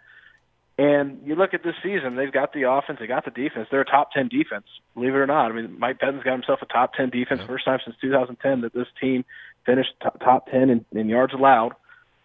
And 0.78 1.22
you 1.24 1.36
look 1.36 1.54
at 1.54 1.62
this 1.62 1.74
season, 1.82 2.16
they've 2.16 2.32
got 2.32 2.52
the 2.52 2.68
offense, 2.70 2.98
they 3.00 3.06
got 3.06 3.24
the 3.24 3.30
defense. 3.30 3.68
They're 3.70 3.80
a 3.80 3.86
top 3.86 4.12
10 4.12 4.28
defense, 4.28 4.66
believe 4.94 5.14
it 5.14 5.16
or 5.16 5.26
not. 5.26 5.50
I 5.50 5.54
mean, 5.54 5.78
Mike 5.78 5.98
Pettine's 5.98 6.22
got 6.22 6.32
himself 6.32 6.60
a 6.60 6.66
top 6.66 6.92
10 6.92 7.08
defense, 7.08 7.40
yeah. 7.40 7.46
first 7.46 7.64
time 7.64 7.78
since 7.82 7.96
2010 8.00 8.60
that 8.60 8.74
this 8.74 8.88
team 9.00 9.24
finished 9.64 9.92
top, 10.02 10.20
top 10.20 10.50
10 10.50 10.68
in, 10.68 10.84
in 10.92 11.08
yards 11.08 11.32
allowed. 11.32 11.72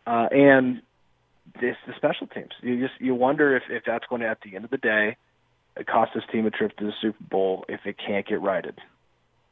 Uh, 0.06 0.28
and 0.32 0.82
this 1.60 1.76
the 1.88 1.94
special 1.96 2.28
teams. 2.28 2.52
You 2.62 2.80
just 2.80 3.00
you 3.00 3.16
wonder 3.16 3.56
if 3.56 3.64
if 3.70 3.84
that's 3.86 4.06
going 4.08 4.22
to 4.22 4.28
at 4.28 4.40
the 4.42 4.56
end 4.56 4.66
of 4.66 4.72
the 4.72 4.78
day 4.78 5.18
cost 5.88 6.12
this 6.14 6.24
team 6.32 6.46
a 6.46 6.52
trip 6.52 6.76
to 6.78 6.86
the 6.86 6.94
Super 7.02 7.24
Bowl 7.30 7.66
if 7.70 7.86
it 7.86 7.98
can't 7.98 8.26
get 8.26 8.42
righted. 8.42 8.80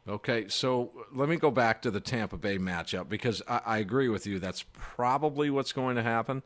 Okay, 0.07 0.47
so 0.47 0.91
let 1.13 1.29
me 1.29 1.35
go 1.35 1.51
back 1.51 1.81
to 1.83 1.91
the 1.91 1.99
Tampa 1.99 2.37
Bay 2.37 2.57
matchup 2.57 3.09
because 3.09 3.41
I, 3.47 3.61
I 3.65 3.77
agree 3.77 4.09
with 4.09 4.25
you. 4.25 4.39
That's 4.39 4.65
probably 4.73 5.49
what's 5.49 5.71
going 5.71 5.95
to 5.97 6.03
happen. 6.03 6.41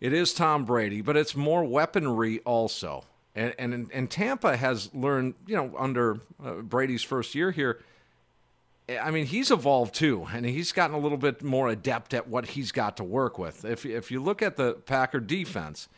It 0.00 0.12
is 0.12 0.32
Tom 0.32 0.64
Brady, 0.64 1.00
but 1.00 1.16
it's 1.16 1.34
more 1.34 1.64
weaponry 1.64 2.40
also. 2.40 3.04
And 3.34 3.54
and 3.58 3.90
and 3.92 4.10
Tampa 4.10 4.56
has 4.56 4.94
learned, 4.94 5.34
you 5.46 5.56
know, 5.56 5.74
under 5.76 6.20
uh, 6.42 6.54
Brady's 6.62 7.02
first 7.02 7.34
year 7.34 7.50
here, 7.50 7.82
I 8.88 9.10
mean, 9.10 9.26
he's 9.26 9.50
evolved 9.50 9.94
too, 9.94 10.26
and 10.32 10.46
he's 10.46 10.72
gotten 10.72 10.94
a 10.94 10.98
little 10.98 11.18
bit 11.18 11.42
more 11.42 11.68
adept 11.68 12.14
at 12.14 12.28
what 12.28 12.46
he's 12.46 12.72
got 12.72 12.96
to 12.98 13.04
work 13.04 13.38
with. 13.38 13.64
If 13.64 13.84
if 13.84 14.10
you 14.10 14.22
look 14.22 14.42
at 14.42 14.56
the 14.56 14.74
Packer 14.74 15.20
defense, 15.20 15.88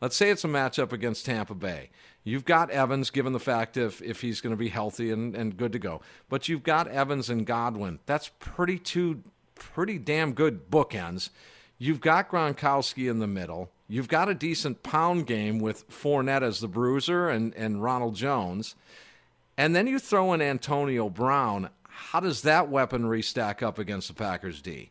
let's 0.00 0.16
say 0.16 0.30
it's 0.30 0.44
a 0.44 0.48
matchup 0.48 0.92
against 0.92 1.26
Tampa 1.26 1.54
Bay. 1.54 1.90
You've 2.24 2.44
got 2.44 2.70
Evans, 2.70 3.10
given 3.10 3.32
the 3.32 3.40
fact 3.40 3.76
if 3.76 4.02
if 4.02 4.20
he's 4.20 4.40
going 4.40 4.52
to 4.52 4.56
be 4.56 4.68
healthy 4.68 5.10
and, 5.10 5.34
and 5.36 5.56
good 5.56 5.72
to 5.72 5.78
go, 5.78 6.00
but 6.28 6.48
you've 6.48 6.64
got 6.64 6.88
Evans 6.88 7.30
and 7.30 7.46
Godwin. 7.46 8.00
That's 8.06 8.30
pretty 8.40 8.78
two 8.78 9.22
pretty 9.54 9.98
damn 9.98 10.32
good 10.32 10.70
bookends. 10.70 11.30
You've 11.78 12.00
got 12.00 12.30
Gronkowski 12.30 13.10
in 13.10 13.18
the 13.18 13.26
middle. 13.26 13.70
You've 13.88 14.08
got 14.08 14.28
a 14.28 14.34
decent 14.34 14.82
pound 14.82 15.26
game 15.26 15.58
with 15.58 15.88
Fournette 15.88 16.42
as 16.42 16.60
the 16.60 16.68
bruiser 16.68 17.28
and, 17.28 17.54
and 17.54 17.82
Ronald 17.82 18.16
Jones. 18.16 18.74
And 19.56 19.76
then 19.76 19.86
you 19.86 19.98
throw 19.98 20.32
in 20.32 20.42
Antonio 20.42 21.08
Brown. 21.08 21.70
How 21.88 22.20
does 22.20 22.42
that 22.42 22.68
weaponry 22.68 23.22
stack 23.22 23.62
up 23.62 23.78
against 23.78 24.08
the 24.08 24.14
Packers 24.14 24.60
D? 24.60 24.90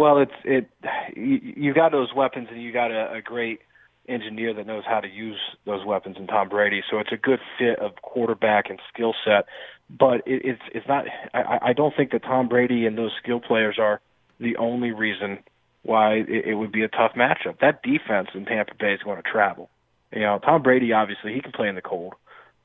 Well, 0.00 0.16
it's 0.16 0.32
it. 0.46 0.70
You, 1.14 1.40
you 1.42 1.74
got 1.74 1.92
those 1.92 2.14
weapons, 2.16 2.48
and 2.50 2.62
you 2.62 2.72
got 2.72 2.90
a, 2.90 3.16
a 3.16 3.20
great 3.20 3.60
engineer 4.08 4.54
that 4.54 4.66
knows 4.66 4.84
how 4.86 4.98
to 4.98 5.06
use 5.06 5.38
those 5.66 5.84
weapons 5.84 6.16
in 6.18 6.26
Tom 6.26 6.48
Brady. 6.48 6.80
So 6.90 7.00
it's 7.00 7.12
a 7.12 7.18
good 7.18 7.38
fit 7.58 7.78
of 7.78 7.96
quarterback 8.00 8.70
and 8.70 8.80
skill 8.90 9.12
set. 9.26 9.44
But 9.90 10.26
it, 10.26 10.40
it's 10.42 10.62
it's 10.72 10.88
not. 10.88 11.04
I, 11.34 11.58
I 11.60 11.72
don't 11.74 11.94
think 11.94 12.12
that 12.12 12.22
Tom 12.22 12.48
Brady 12.48 12.86
and 12.86 12.96
those 12.96 13.10
skill 13.22 13.40
players 13.40 13.76
are 13.78 14.00
the 14.38 14.56
only 14.56 14.90
reason 14.92 15.40
why 15.82 16.14
it, 16.14 16.46
it 16.46 16.54
would 16.54 16.72
be 16.72 16.82
a 16.82 16.88
tough 16.88 17.12
matchup. 17.14 17.60
That 17.60 17.82
defense 17.82 18.28
in 18.32 18.46
Tampa 18.46 18.72
Bay 18.80 18.94
is 18.94 19.02
going 19.02 19.22
to 19.22 19.30
travel. 19.30 19.68
You 20.14 20.22
know, 20.22 20.38
Tom 20.42 20.62
Brady 20.62 20.94
obviously 20.94 21.34
he 21.34 21.42
can 21.42 21.52
play 21.52 21.68
in 21.68 21.74
the 21.74 21.82
cold, 21.82 22.14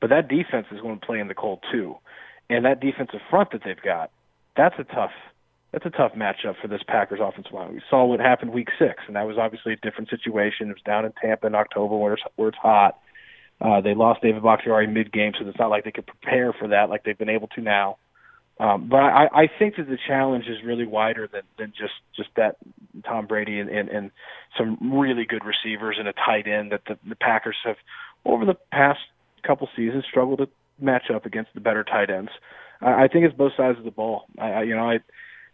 but 0.00 0.08
that 0.08 0.28
defense 0.28 0.68
is 0.72 0.80
going 0.80 1.00
to 1.00 1.04
play 1.04 1.20
in 1.20 1.28
the 1.28 1.34
cold 1.34 1.62
too. 1.70 1.96
And 2.48 2.64
that 2.64 2.80
defensive 2.80 3.20
front 3.28 3.50
that 3.52 3.60
they've 3.62 3.76
got, 3.82 4.10
that's 4.56 4.76
a 4.78 4.84
tough 4.84 5.12
that's 5.72 5.84
a 5.86 5.90
tough 5.90 6.12
matchup 6.12 6.54
for 6.60 6.68
this 6.68 6.82
Packers 6.86 7.20
offensive 7.22 7.52
line. 7.52 7.74
We 7.74 7.82
saw 7.90 8.04
what 8.04 8.20
happened 8.20 8.52
week 8.52 8.68
six, 8.78 9.02
and 9.06 9.16
that 9.16 9.26
was 9.26 9.36
obviously 9.38 9.72
a 9.72 9.76
different 9.76 10.10
situation. 10.10 10.70
It 10.70 10.74
was 10.74 10.82
down 10.84 11.04
in 11.04 11.12
Tampa 11.20 11.46
in 11.46 11.54
October 11.54 11.96
where 11.96 12.14
it's, 12.14 12.22
where 12.36 12.48
it's 12.48 12.58
hot. 12.58 12.98
Uh, 13.60 13.80
they 13.80 13.94
lost 13.94 14.22
David 14.22 14.42
Bakhtiari 14.42 14.86
mid-game, 14.86 15.32
so 15.38 15.46
it's 15.48 15.58
not 15.58 15.70
like 15.70 15.84
they 15.84 15.90
could 15.90 16.06
prepare 16.06 16.52
for 16.52 16.68
that 16.68 16.90
like 16.90 17.04
they've 17.04 17.18
been 17.18 17.28
able 17.28 17.48
to 17.48 17.60
now. 17.60 17.96
Um, 18.58 18.88
but 18.88 18.98
I, 18.98 19.28
I 19.34 19.50
think 19.58 19.76
that 19.76 19.86
the 19.86 19.98
challenge 20.06 20.46
is 20.46 20.64
really 20.64 20.86
wider 20.86 21.28
than, 21.30 21.42
than 21.58 21.72
just 21.78 21.92
just 22.16 22.30
that 22.36 22.56
Tom 23.04 23.26
Brady 23.26 23.60
and, 23.60 23.68
and, 23.68 23.88
and 23.90 24.10
some 24.56 24.98
really 24.98 25.26
good 25.26 25.42
receivers 25.44 25.96
and 25.98 26.08
a 26.08 26.14
tight 26.14 26.46
end 26.46 26.72
that 26.72 26.80
the, 26.86 26.98
the 27.06 27.16
Packers 27.16 27.56
have 27.64 27.76
over 28.24 28.46
the 28.46 28.56
past 28.72 29.00
couple 29.42 29.68
seasons 29.76 30.04
struggled 30.08 30.38
to 30.38 30.48
match 30.80 31.10
up 31.14 31.26
against 31.26 31.52
the 31.54 31.60
better 31.60 31.84
tight 31.84 32.08
ends. 32.08 32.30
I, 32.80 33.04
I 33.04 33.08
think 33.08 33.26
it's 33.26 33.36
both 33.36 33.52
sides 33.58 33.78
of 33.78 33.84
the 33.84 33.90
ball. 33.90 34.24
I, 34.38 34.52
I 34.52 34.62
you 34.62 34.74
know 34.74 34.88
I 34.88 35.00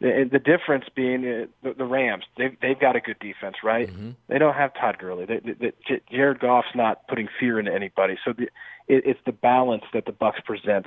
the, 0.03 0.29
the 0.33 0.39
difference 0.41 0.85
being 0.95 1.25
uh, 1.25 1.47
the, 1.63 1.75
the 1.75 1.85
Rams, 1.85 2.25
they've 2.37 2.57
they've 2.61 2.79
got 2.79 2.97
a 2.97 3.01
good 3.01 3.19
defense, 3.21 3.57
right? 3.63 3.89
Mm-hmm. 3.89 4.11
They 4.27 4.39
don't 4.39 4.55
have 4.55 4.75
Todd 4.75 4.99
Gurley. 4.99 5.27
They, 5.27 5.39
they, 5.39 5.53
they, 5.53 6.01
Jared 6.11 6.41
Goff's 6.41 6.75
not 6.75 7.07
putting 7.07 7.29
fear 7.39 7.61
into 7.61 7.73
anybody. 7.73 8.19
So 8.25 8.33
the, 8.33 8.45
it, 8.89 9.07
it's 9.07 9.21
the 9.25 9.33
balance 9.33 9.85
that 9.95 10.05
the 10.05 10.13
Bucks 10.13 10.41
present 10.45 10.87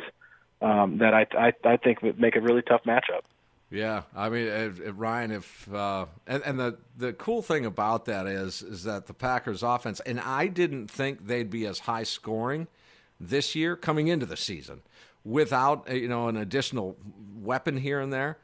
um, 0.61 0.97
that 0.97 1.13
I, 1.13 1.27
I 1.37 1.53
I 1.63 1.77
think 1.77 2.01
would 2.01 2.19
make 2.19 2.35
a 2.35 2.41
really 2.41 2.61
tough 2.61 2.83
matchup. 2.85 3.21
Yeah, 3.71 4.03
I 4.15 4.29
mean, 4.29 4.47
if, 4.47 4.79
if 4.79 4.93
Ryan, 4.95 5.31
if 5.31 5.73
uh, 5.73 6.07
and, 6.27 6.43
and 6.43 6.59
the 6.59 6.77
the 6.97 7.13
cool 7.13 7.41
thing 7.41 7.65
about 7.65 8.05
that 8.05 8.27
is 8.27 8.61
is 8.61 8.83
that 8.83 9.07
the 9.07 9.13
Packers' 9.13 9.63
offense, 9.63 10.01
and 10.01 10.19
I 10.19 10.47
didn't 10.47 10.91
think 10.91 11.27
they'd 11.27 11.49
be 11.49 11.65
as 11.65 11.79
high 11.79 12.03
scoring 12.03 12.67
this 13.17 13.55
year 13.55 13.77
coming 13.77 14.09
into 14.09 14.25
the 14.25 14.37
season 14.37 14.81
without 15.23 15.89
you 15.89 16.09
know 16.09 16.27
an 16.27 16.35
additional 16.35 16.97
weapon 17.33 17.77
here 17.77 18.01
and 18.01 18.11
there. 18.11 18.39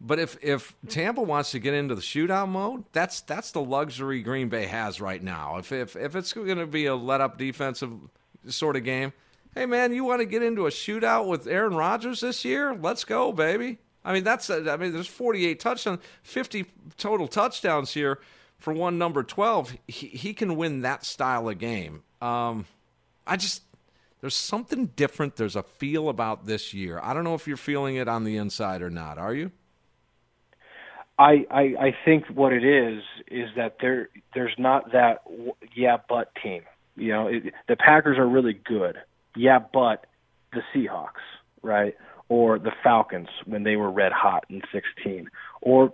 But 0.00 0.18
if 0.20 0.42
if 0.42 0.76
Tampa 0.88 1.22
wants 1.22 1.50
to 1.52 1.58
get 1.58 1.74
into 1.74 1.94
the 1.94 2.00
shootout 2.00 2.48
mode, 2.48 2.84
that's 2.92 3.20
that's 3.22 3.50
the 3.50 3.60
luxury 3.60 4.22
Green 4.22 4.48
Bay 4.48 4.66
has 4.66 5.00
right 5.00 5.22
now. 5.22 5.56
If 5.58 5.72
if 5.72 5.96
if 5.96 6.14
it's 6.14 6.32
going 6.32 6.58
to 6.58 6.66
be 6.66 6.86
a 6.86 6.94
let 6.94 7.20
up 7.20 7.36
defensive 7.36 7.92
sort 8.46 8.76
of 8.76 8.84
game, 8.84 9.12
hey 9.54 9.66
man, 9.66 9.92
you 9.92 10.04
want 10.04 10.20
to 10.20 10.26
get 10.26 10.42
into 10.42 10.66
a 10.66 10.70
shootout 10.70 11.26
with 11.26 11.48
Aaron 11.48 11.74
Rodgers 11.74 12.20
this 12.20 12.44
year? 12.44 12.74
Let's 12.74 13.04
go, 13.04 13.32
baby. 13.32 13.78
I 14.04 14.12
mean 14.12 14.22
that's 14.22 14.48
I 14.50 14.76
mean 14.76 14.92
there's 14.92 15.08
48 15.08 15.58
touchdowns, 15.58 16.00
50 16.22 16.66
total 16.96 17.26
touchdowns 17.26 17.92
here 17.92 18.20
for 18.56 18.72
one 18.72 18.98
number 18.98 19.24
12. 19.24 19.76
He 19.88 20.06
he 20.06 20.32
can 20.32 20.56
win 20.56 20.82
that 20.82 21.04
style 21.04 21.48
of 21.48 21.58
game. 21.58 22.04
Um, 22.22 22.66
I 23.26 23.36
just 23.36 23.62
there's 24.20 24.36
something 24.36 24.86
different. 24.86 25.36
There's 25.36 25.56
a 25.56 25.62
feel 25.64 26.08
about 26.08 26.46
this 26.46 26.72
year. 26.72 27.00
I 27.02 27.14
don't 27.14 27.24
know 27.24 27.34
if 27.34 27.48
you're 27.48 27.56
feeling 27.56 27.96
it 27.96 28.06
on 28.06 28.22
the 28.22 28.36
inside 28.36 28.80
or 28.80 28.90
not. 28.90 29.18
Are 29.18 29.34
you? 29.34 29.50
I, 31.18 31.46
I 31.50 31.62
I 31.80 31.96
think 32.04 32.26
what 32.32 32.52
it 32.52 32.64
is 32.64 33.02
is 33.28 33.48
that 33.56 33.76
there 33.80 34.08
there's 34.34 34.54
not 34.56 34.92
that 34.92 35.22
yeah 35.74 35.96
but 36.08 36.32
team. 36.42 36.62
You 36.96 37.12
know, 37.12 37.26
it, 37.28 37.54
the 37.68 37.76
Packers 37.76 38.18
are 38.18 38.26
really 38.26 38.52
good. 38.52 38.96
Yeah, 39.36 39.58
but 39.58 40.06
the 40.52 40.60
Seahawks, 40.74 41.22
right? 41.62 41.94
Or 42.28 42.58
the 42.58 42.72
Falcons 42.82 43.28
when 43.46 43.62
they 43.64 43.76
were 43.76 43.90
red 43.90 44.12
hot 44.12 44.44
in 44.48 44.62
16. 44.72 45.28
Or 45.60 45.92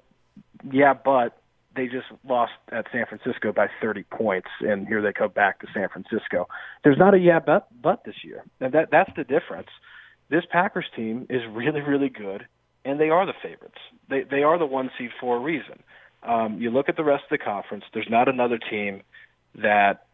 yeah, 0.71 0.95
but 0.95 1.39
they 1.77 1.87
just 1.87 2.07
lost 2.27 2.53
at 2.71 2.87
San 2.93 3.05
Francisco 3.07 3.53
by 3.53 3.69
30 3.81 4.05
points, 4.05 4.49
and 4.61 4.87
here 4.87 5.03
they 5.03 5.13
come 5.13 5.31
back 5.31 5.61
to 5.61 5.67
San 5.75 5.89
Francisco. 5.89 6.49
There's 6.83 6.99
not 6.99 7.15
a 7.15 7.19
yeah 7.19 7.41
but 7.41 7.69
but 7.83 8.05
this 8.05 8.17
year, 8.25 8.45
and 8.61 8.73
that 8.73 8.91
that's 8.91 9.11
the 9.17 9.25
difference. 9.25 9.69
This 10.29 10.45
Packers 10.51 10.87
team 10.95 11.27
is 11.31 11.43
really 11.51 11.81
really 11.81 12.11
good 12.11 12.47
and 12.85 13.01
they 13.01 13.11
are 13.11 13.27
the 13.27 13.35
favorites. 13.43 13.79
They 14.09 14.23
they 14.23 14.43
are 14.43 14.59
the 14.59 14.67
one 14.67 14.91
seed 14.99 15.11
for 15.21 15.37
a 15.37 15.41
reason. 15.41 15.83
Um, 16.23 16.59
you 16.61 16.71
look 16.71 16.89
at 16.89 16.97
the 16.97 17.05
rest 17.05 17.25
of 17.25 17.39
the 17.39 17.45
conference. 17.45 17.85
There's 17.93 18.09
not 18.09 18.29
another 18.29 18.59
team 18.59 19.03
that 19.57 20.07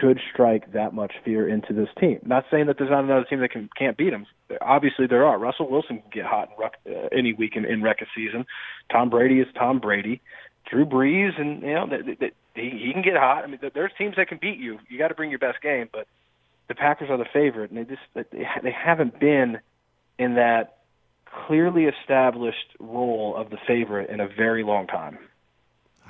should 0.00 0.18
strike 0.32 0.72
that 0.72 0.92
much 0.92 1.12
fear 1.24 1.48
into 1.48 1.72
this 1.72 1.88
team. 2.00 2.18
Not 2.24 2.44
saying 2.50 2.66
that 2.66 2.78
there's 2.78 2.90
not 2.90 3.04
another 3.04 3.24
team 3.24 3.40
that 3.40 3.50
can 3.50 3.68
can't 3.76 3.96
beat 3.96 4.10
them. 4.10 4.26
Obviously, 4.60 5.06
there 5.06 5.24
are. 5.24 5.38
Russell 5.38 5.70
Wilson 5.70 6.00
can 6.00 6.10
get 6.12 6.24
hot 6.26 6.50
in 6.84 6.94
uh, 6.94 7.08
any 7.12 7.32
week 7.32 7.52
in, 7.56 7.64
in 7.64 7.82
rec 7.82 7.98
season. 8.14 8.44
Tom 8.90 9.10
Brady 9.10 9.40
is 9.40 9.46
Tom 9.54 9.78
Brady. 9.78 10.20
Drew 10.70 10.84
Brees, 10.84 11.40
and 11.40 11.62
you 11.62 11.74
know 11.74 11.86
that, 11.88 12.20
that, 12.20 12.32
he, 12.54 12.70
he 12.84 12.92
can 12.92 13.02
get 13.02 13.16
hot. 13.16 13.44
I 13.44 13.46
mean, 13.46 13.58
there's 13.74 13.92
teams 13.96 14.16
that 14.16 14.28
can 14.28 14.38
beat 14.40 14.58
you. 14.58 14.78
You 14.88 14.98
got 14.98 15.08
to 15.08 15.14
bring 15.14 15.30
your 15.30 15.38
best 15.38 15.62
game, 15.62 15.88
but 15.90 16.06
the 16.68 16.74
Packers 16.74 17.08
are 17.10 17.16
the 17.16 17.24
favorite, 17.32 17.70
and 17.70 17.78
they 17.78 17.84
just 17.84 18.30
they 18.62 18.70
haven't 18.72 19.18
been 19.18 19.58
in 20.18 20.34
that 20.34 20.77
clearly 21.46 21.84
established 21.84 22.76
role 22.78 23.34
of 23.36 23.50
the 23.50 23.58
favorite 23.66 24.10
in 24.10 24.20
a 24.20 24.28
very 24.28 24.62
long 24.62 24.86
time. 24.86 25.18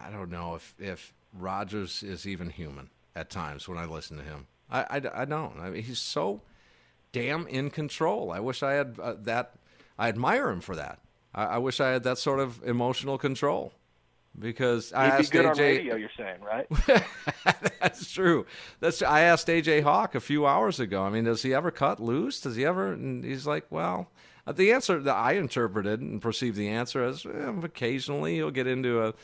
I 0.01 0.11
don't 0.11 0.31
know 0.31 0.55
if 0.55 0.75
if 0.79 1.13
Rodgers 1.33 2.03
is 2.03 2.27
even 2.27 2.51
human 2.51 2.91
at 3.15 3.31
times 3.31 3.69
when 3.69 3.79
I 3.79 3.85
listen 3.85 4.17
to 4.19 4.23
him. 4.23 4.47
I, 4.71 4.81
I, 4.83 5.23
I 5.23 5.25
don't. 5.25 5.59
I 5.61 5.71
mean, 5.71 5.83
he's 5.83 5.99
so 5.99 6.43
damn 7.13 7.47
in 7.47 7.71
control. 7.71 8.31
I 8.31 8.41
wish 8.41 8.63
I 8.63 8.73
had 8.73 8.99
uh, 9.03 9.15
that. 9.23 9.55
I 9.99 10.09
admire 10.09 10.51
him 10.51 10.61
for 10.61 10.77
that. 10.77 11.01
I, 11.35 11.45
I, 11.45 11.59
wish 11.59 11.81
I 11.81 11.91
had 11.91 12.05
that 12.05 12.19
sort 12.19 12.39
of 12.39 12.63
emotional 12.65 13.19
control 13.19 13.73
because 14.39 14.91
He'd 14.91 14.97
I 14.97 15.07
asked 15.07 15.33
be 15.33 15.39
good 15.39 15.47
AJ. 15.47 15.51
On 15.51 15.59
radio, 15.59 15.97
you're 15.97 16.11
saying, 16.17 16.41
right? 16.41 16.67
That's 17.81 18.11
true. 18.11 18.47
That's 18.81 19.03
I 19.03 19.23
asked 19.23 19.49
AJ 19.49 19.83
Hawk 19.83 20.15
a 20.15 20.21
few 20.21 20.47
hours 20.47 20.79
ago. 20.79 21.03
I 21.03 21.11
mean, 21.11 21.25
does 21.25 21.43
he 21.43 21.53
ever 21.55 21.71
cut 21.71 22.01
loose? 22.01 22.41
Does 22.41 22.57
he 22.57 22.65
ever? 22.65 22.93
And 22.93 23.25
he's 23.25 23.47
like, 23.47 23.67
well, 23.71 24.11
the 24.57 24.73
answer 24.73 25.00
that 25.00 25.14
I 25.14 25.33
interpreted 25.33 26.00
and 26.00 26.21
perceived 26.21 26.57
the 26.57 26.69
answer 26.69 27.05
as 27.05 27.26
eh, 27.26 27.52
occasionally 27.62 28.37
you'll 28.37 28.50
get 28.50 28.67
into 28.67 29.05
a 29.05 29.14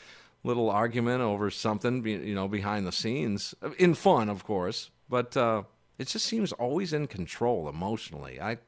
little 0.43 0.71
argument 0.71 1.23
over 1.23 1.51
something, 1.51 2.07
you 2.07 2.35
know, 2.35 2.49
behind 2.49 2.87
the 2.87 2.93
scenes, 2.93 3.55
in 3.79 3.95
fun, 3.95 4.29
of 4.29 4.45
course. 4.45 4.91
But 5.09 5.37
uh, 5.37 5.63
it 5.99 6.09
just 6.09 6.27
seems 6.27 6.53
always 6.53 6.93
in 6.93 7.07
control 7.07 7.69
emotionally. 7.69 8.41
I, 8.41 8.59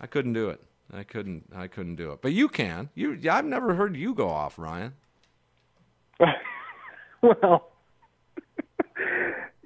I 0.00 0.06
couldn't 0.06 0.32
do 0.32 0.50
it. 0.50 0.60
I 0.92 1.02
couldn't. 1.02 1.44
I 1.54 1.66
couldn't 1.66 1.96
do 1.96 2.12
it. 2.12 2.22
But 2.22 2.32
you 2.32 2.48
can. 2.48 2.88
You. 2.94 3.18
I've 3.30 3.44
never 3.44 3.74
heard 3.74 3.94
you 3.94 4.14
go 4.14 4.28
off, 4.28 4.58
Ryan. 4.58 4.94
well, 7.22 7.70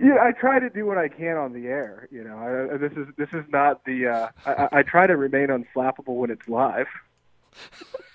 yeah, 0.02 0.18
I 0.20 0.32
try 0.32 0.58
to 0.58 0.68
do 0.68 0.84
what 0.84 0.98
I 0.98 1.08
can 1.08 1.36
on 1.36 1.52
the 1.52 1.68
air. 1.68 2.08
You 2.10 2.24
know, 2.24 2.36
I, 2.72 2.76
this 2.76 2.92
is 2.92 3.06
this 3.16 3.28
is 3.32 3.44
not 3.50 3.84
the. 3.84 4.08
Uh, 4.08 4.28
I, 4.44 4.68
I 4.78 4.82
try 4.82 5.06
to 5.06 5.16
remain 5.16 5.48
unflappable 5.48 6.16
when 6.16 6.30
it's 6.30 6.48
live. 6.48 6.88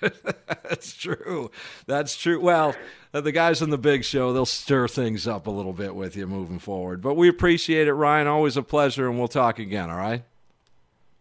That's 0.00 0.94
true. 0.94 1.50
That's 1.86 2.16
true. 2.16 2.40
Well, 2.40 2.74
uh, 3.14 3.20
the 3.20 3.32
guys 3.32 3.62
on 3.62 3.70
the 3.70 3.78
big 3.78 4.04
show, 4.04 4.32
they'll 4.32 4.46
stir 4.46 4.88
things 4.88 5.26
up 5.26 5.46
a 5.46 5.50
little 5.50 5.72
bit 5.72 5.94
with 5.94 6.16
you 6.16 6.26
moving 6.26 6.58
forward. 6.58 7.00
But 7.00 7.14
we 7.14 7.28
appreciate 7.28 7.88
it, 7.88 7.94
Ryan. 7.94 8.26
Always 8.26 8.56
a 8.56 8.62
pleasure, 8.62 9.08
and 9.08 9.18
we'll 9.18 9.28
talk 9.28 9.58
again, 9.58 9.90
all 9.90 9.96
right? 9.96 10.24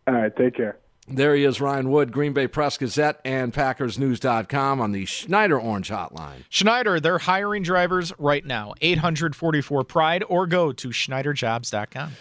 All 0.08 0.16
right. 0.16 0.36
Take 0.36 0.56
care. 0.56 0.78
There 1.10 1.36
he 1.36 1.46
is, 1.46 1.62
Ryan 1.62 1.90
Wood, 1.90 2.12
Green 2.12 2.34
Bay 2.34 2.48
Press 2.48 2.78
Gazette 2.78 3.22
and 3.24 3.54
PackersNews.com 3.54 4.82
on 4.82 4.92
the 4.92 5.06
Schneider 5.06 5.58
Orange 5.58 5.90
Hotline. 5.90 6.44
Schneider, 6.50 7.00
they're 7.00 7.20
hiring 7.20 7.64
drivers 7.64 8.12
right 8.20 8.46
now. 8.46 8.74
844 8.82 9.86
Pride 9.86 10.26
or 10.28 10.46
go 10.48 10.74
to 10.74 10.90
SchneiderJobs.com. 10.90 12.12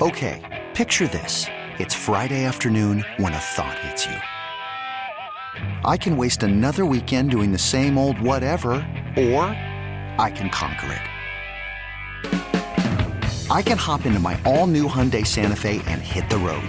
Okay, 0.00 0.68
picture 0.74 1.08
this. 1.08 1.46
It's 1.80 1.94
Friday 1.94 2.44
afternoon 2.44 3.04
when 3.16 3.34
a 3.34 3.38
thought 3.38 3.78
hits 3.80 4.06
you. 4.06 4.16
I 5.84 5.96
can 5.96 6.16
waste 6.16 6.44
another 6.44 6.86
weekend 6.86 7.32
doing 7.32 7.50
the 7.50 7.58
same 7.58 7.98
old 7.98 8.20
whatever, 8.20 8.70
or 9.16 9.44
I 10.16 10.32
can 10.32 10.48
conquer 10.48 10.92
it. 10.92 11.02
I 13.50 13.62
can 13.62 13.76
hop 13.78 14.06
into 14.06 14.20
my 14.20 14.40
all 14.44 14.68
new 14.68 14.86
Hyundai 14.86 15.26
Santa 15.26 15.56
Fe 15.56 15.82
and 15.86 16.00
hit 16.00 16.30
the 16.30 16.38
road. 16.38 16.68